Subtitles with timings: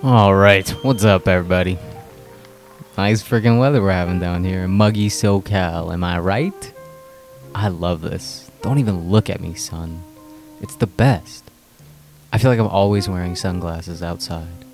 [0.00, 1.76] All right, what's up, everybody?
[2.96, 5.92] Nice freaking weather we're having down here in muggy SoCal.
[5.92, 6.72] Am I right?
[7.52, 8.48] I love this.
[8.62, 10.04] Don't even look at me, son.
[10.60, 11.50] It's the best.
[12.32, 14.64] I feel like I'm always wearing sunglasses outside.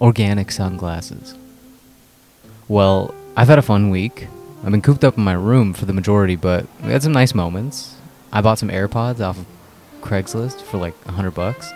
[0.00, 1.36] Organic sunglasses.
[2.66, 4.26] Well, I've had a fun week.
[4.64, 7.36] I've been cooped up in my room for the majority, but we had some nice
[7.36, 7.94] moments.
[8.32, 9.46] I bought some AirPods off of
[10.00, 11.70] Craigslist for like a hundred bucks.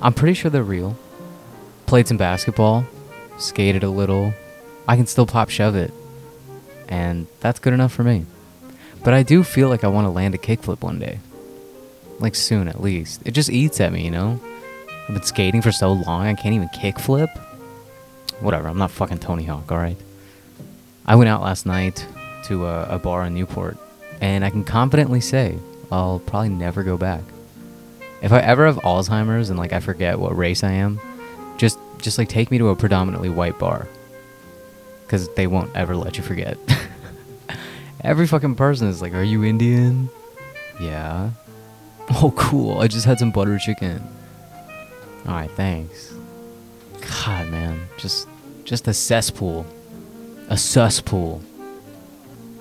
[0.00, 0.96] I'm pretty sure they're real.
[1.86, 2.84] Played some basketball,
[3.38, 4.34] skated a little.
[4.88, 5.92] I can still pop shove it.
[6.88, 8.26] And that's good enough for me.
[9.04, 11.20] But I do feel like I want to land a kickflip one day.
[12.18, 13.22] Like soon at least.
[13.24, 14.40] It just eats at me, you know?
[15.08, 17.28] I've been skating for so long I can't even kickflip.
[18.40, 19.96] Whatever, I'm not fucking Tony Hawk, alright?
[21.06, 22.04] I went out last night
[22.46, 23.76] to a, a bar in Newport,
[24.20, 25.56] and I can confidently say
[25.92, 27.22] I'll probably never go back.
[28.22, 31.00] If I ever have Alzheimer's and like I forget what race I am,
[32.06, 33.88] just like take me to a predominantly white bar.
[35.08, 36.56] Cause they won't ever let you forget.
[38.00, 40.08] Every fucking person is like, "Are you Indian?"
[40.80, 41.30] Yeah.
[42.10, 42.78] Oh, cool.
[42.78, 44.00] I just had some butter chicken.
[45.26, 46.14] All right, thanks.
[47.24, 48.28] God, man, just
[48.62, 49.66] just a cesspool,
[50.48, 51.42] a cesspool.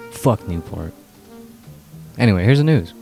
[0.10, 0.94] Fuck Newport.
[2.18, 2.94] Anyway, here's the news.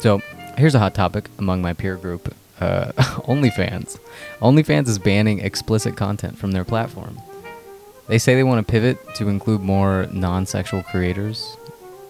[0.00, 0.20] So,
[0.58, 2.34] here's a hot topic among my peer group.
[2.60, 2.92] Uh,
[3.26, 3.98] OnlyFans.
[4.40, 7.18] OnlyFans is banning explicit content from their platform.
[8.08, 11.56] They say they want to pivot to include more non sexual creators.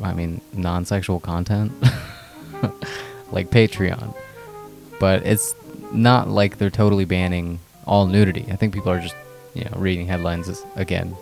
[0.02, 1.72] I mean, non sexual content.
[3.32, 4.14] like Patreon.
[4.98, 5.54] But it's
[5.92, 8.46] not like they're totally banning all nudity.
[8.50, 9.16] I think people are just,
[9.54, 11.16] you know, reading headlines again.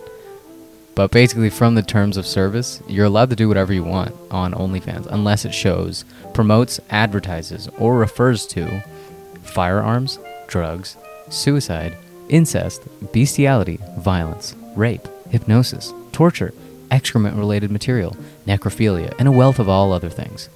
[0.95, 4.53] But basically, from the terms of service, you're allowed to do whatever you want on
[4.53, 8.83] OnlyFans unless it shows, promotes, advertises, or refers to
[9.49, 10.95] firearms, drugs,
[11.29, 11.97] suicide,
[12.29, 16.53] incest, bestiality, violence, rape, hypnosis, torture,
[16.91, 18.15] excrement related material,
[18.47, 20.49] necrophilia, and a wealth of all other things.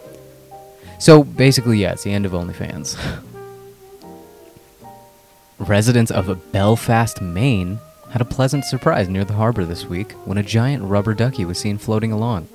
[0.99, 2.97] So basically, yeah, it's the end of OnlyFans.
[5.59, 7.79] Residents of Belfast, Maine
[8.11, 11.57] had a pleasant surprise near the harbor this week when a giant rubber ducky was
[11.57, 12.47] seen floating along.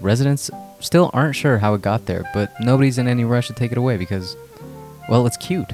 [0.00, 3.72] Residents still aren't sure how it got there, but nobody's in any rush to take
[3.72, 4.36] it away because,
[5.08, 5.72] well, it's cute.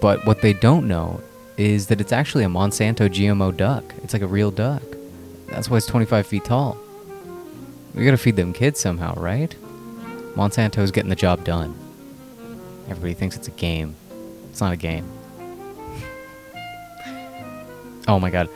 [0.00, 1.20] But what they don't know
[1.56, 3.84] is that it's actually a Monsanto GMO duck.
[4.02, 4.82] It's like a real duck.
[5.48, 6.76] That's why it's 25 feet tall.
[7.94, 9.54] We gotta feed them kids somehow, right?
[10.34, 11.74] Monsanto's getting the job done.
[12.88, 13.94] Everybody thinks it's a game.
[14.50, 15.04] It's not a game.
[18.08, 18.48] oh my god.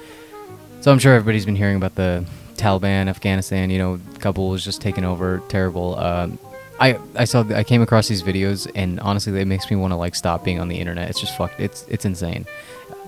[0.81, 2.25] So I'm sure everybody's been hearing about the
[2.57, 3.71] Taliban, Afghanistan.
[3.71, 5.43] You know, Kabul was just taken over.
[5.49, 5.99] Terrible.
[5.99, 6.39] Um,
[6.81, 9.97] I I saw I came across these videos and honestly, it makes me want to
[9.97, 11.09] like stop being on the internet.
[11.11, 11.61] It's just fucked.
[11.61, 12.47] It's it's insane.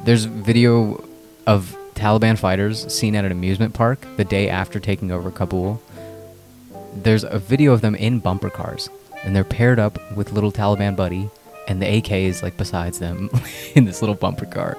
[0.05, 1.05] There's video
[1.47, 5.81] of Taliban fighters seen at an amusement park the day after taking over Kabul
[7.03, 8.89] there's a video of them in bumper cars
[9.23, 11.29] and they're paired up with little Taliban buddy
[11.69, 13.29] and the AK is like besides them
[13.75, 14.79] in this little bumper car.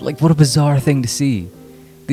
[0.00, 1.48] Like what a bizarre thing to see.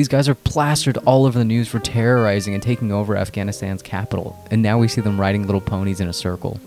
[0.00, 4.42] These guys are plastered all over the news for terrorizing and taking over Afghanistan's capital,
[4.50, 6.58] and now we see them riding little ponies in a circle.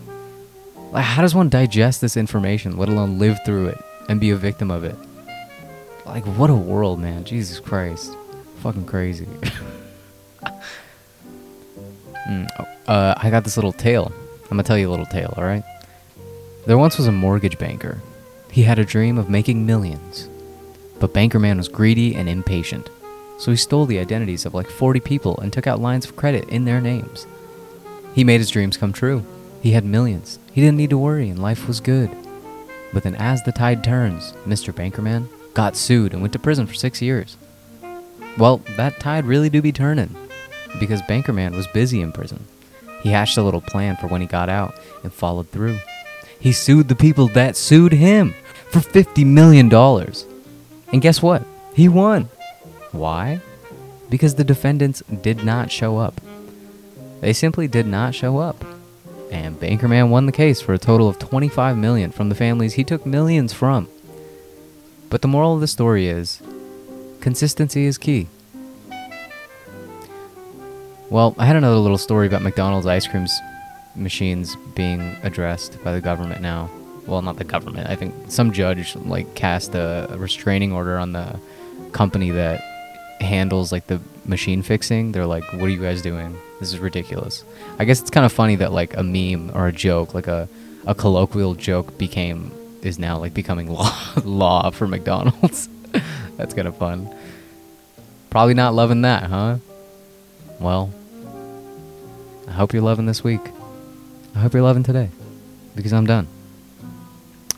[0.91, 3.77] Like, how does one digest this information, let alone live through it
[4.07, 4.95] and be a victim of it?
[6.05, 7.23] Like, what a world, man.
[7.23, 8.16] Jesus Christ.
[8.57, 9.27] Fucking crazy.
[12.29, 12.47] Mm,
[12.88, 14.13] uh, I got this little tale.
[14.43, 15.63] I'm gonna tell you a little tale, alright?
[16.67, 17.99] There once was a mortgage banker.
[18.51, 20.29] He had a dream of making millions.
[21.01, 22.89] But Banker Man was greedy and impatient.
[23.43, 26.47] So he stole the identities of like 40 people and took out lines of credit
[26.47, 27.27] in their names.
[28.15, 29.25] He made his dreams come true.
[29.61, 30.39] He had millions.
[30.53, 32.09] He didn't need to worry and life was good.
[32.93, 34.71] But then as the tide turns, Mr.
[34.71, 37.35] Bankerman got sued and went to prison for six years.
[38.37, 40.15] Well, that tide really do be turning
[40.79, 42.45] because Bankerman was busy in prison.
[43.01, 44.73] He hatched a little plan for when he got out
[45.03, 45.79] and followed through.
[46.39, 48.35] He sued the people that sued him
[48.69, 49.69] for $50 million.
[50.93, 51.43] And guess what?
[51.75, 52.29] He won.
[52.93, 53.41] Why?
[54.09, 56.22] Because the defendants did not show up.
[57.19, 58.63] They simply did not show up.
[59.31, 62.84] And Bankerman won the case for a total of 25 million from the families he
[62.84, 63.90] took millions from.
[65.09, 66.41] But the moral of the story is
[67.19, 68.28] consistency is key.
[71.09, 73.28] Well, I had another little story about McDonald's ice cream
[73.96, 76.69] machines being addressed by the government now.
[77.07, 77.89] Well, not the government.
[77.89, 81.39] I think some judge like cast a, a restraining order on the
[81.91, 82.72] company that
[83.23, 85.11] handles like the machine fixing.
[85.11, 86.37] They're like, "What are you guys doing?
[86.59, 87.43] This is ridiculous."
[87.79, 90.47] I guess it's kind of funny that like a meme or a joke, like a
[90.85, 93.91] a colloquial joke became is now like becoming law
[94.23, 95.70] law for McDonald's.
[96.37, 97.14] That's kind of fun.
[98.29, 99.58] Probably not loving that, huh?
[100.59, 100.91] Well,
[102.47, 103.41] I hope you're loving this week.
[104.35, 105.09] I hope you're loving today
[105.75, 106.28] because I'm done.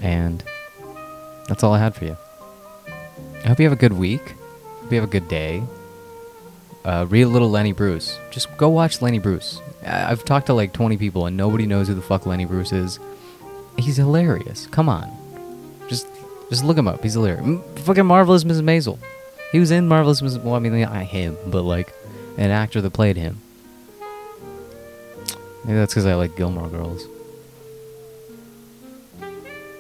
[0.02, 0.44] And
[1.48, 2.18] that's all I had for you.
[3.44, 4.36] I hope you have a good week.
[4.90, 5.64] You have a good day.
[6.84, 8.20] Uh, read a little Lenny Bruce.
[8.30, 9.60] Just go watch Lenny Bruce.
[9.86, 13.00] I've talked to like 20 people and nobody knows who the fuck Lenny Bruce is.
[13.78, 14.68] He's hilarious.
[14.68, 15.12] Come on.
[15.88, 16.08] Just
[16.50, 17.02] just look him up.
[17.02, 17.44] He's hilarious.
[17.44, 18.62] M- fucking Marvelous Mrs.
[18.62, 19.00] Maisel.
[19.52, 20.44] He was in Marvelous Mrs.
[20.44, 21.94] Well, I mean, not him, but like
[22.38, 23.40] an actor that played him.
[25.64, 27.08] Maybe that's because I like Gilmore Girls.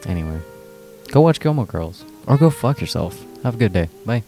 [0.07, 0.39] Anyway,
[1.11, 2.03] go watch Gilmore Girls.
[2.27, 3.23] Or go fuck yourself.
[3.43, 3.89] Have a good day.
[4.05, 4.23] Bye.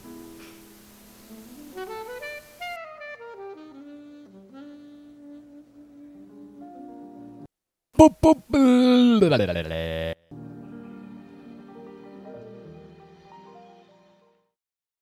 [7.97, 10.17] ポッポッブー